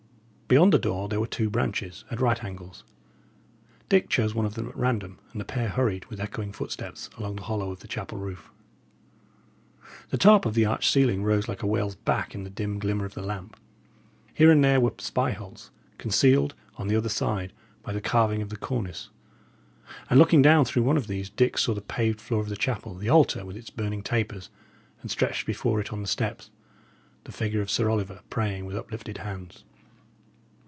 Beyond 0.53 0.73
the 0.73 0.79
door 0.79 1.07
there 1.07 1.21
were 1.21 1.27
two 1.27 1.49
branches, 1.49 2.03
at 2.11 2.19
right 2.19 2.43
angles. 2.43 2.83
Dick 3.87 4.09
chose 4.09 4.35
one 4.35 4.45
of 4.45 4.55
them 4.55 4.67
at 4.67 4.75
random, 4.75 5.17
and 5.31 5.39
the 5.39 5.45
pair 5.45 5.69
hurried, 5.69 6.03
with 6.07 6.19
echoing 6.19 6.51
footsteps, 6.51 7.09
along 7.17 7.37
the 7.37 7.43
hollow 7.43 7.71
of 7.71 7.79
the 7.79 7.87
chapel 7.87 8.17
roof. 8.17 8.49
The 10.09 10.17
top 10.17 10.45
of 10.45 10.53
the 10.53 10.65
arched 10.65 10.91
ceiling 10.91 11.23
rose 11.23 11.47
like 11.47 11.63
a 11.63 11.67
whale's 11.67 11.95
back 11.95 12.35
in 12.35 12.43
the 12.43 12.49
dim 12.49 12.79
glimmer 12.79 13.05
of 13.05 13.13
the 13.13 13.21
lamp. 13.21 13.57
Here 14.33 14.51
and 14.51 14.61
there 14.61 14.81
were 14.81 14.91
spyholes, 14.97 15.69
concealed, 15.97 16.53
on 16.75 16.89
the 16.89 16.97
other 16.97 17.07
side, 17.07 17.53
by 17.81 17.93
the 17.93 18.01
carving 18.01 18.41
of 18.41 18.49
the 18.49 18.57
cornice; 18.57 19.09
and 20.09 20.19
looking 20.19 20.41
down 20.41 20.65
through 20.65 20.83
one 20.83 20.97
of 20.97 21.07
these, 21.07 21.29
Dick 21.29 21.57
saw 21.57 21.73
the 21.73 21.79
paved 21.79 22.19
floor 22.19 22.41
of 22.41 22.49
the 22.49 22.57
chapel 22.57 22.93
the 22.95 23.07
altar, 23.07 23.45
with 23.45 23.55
its 23.55 23.69
burning 23.69 24.03
tapers 24.03 24.49
and 25.01 25.09
stretched 25.09 25.45
before 25.45 25.79
it 25.79 25.93
on 25.93 26.01
the 26.01 26.09
steps, 26.09 26.49
the 27.23 27.31
figure 27.31 27.61
of 27.61 27.71
Sir 27.71 27.89
Oliver 27.89 28.19
praying 28.29 28.65
with 28.65 28.75
uplifted 28.75 29.19
hands. 29.19 29.63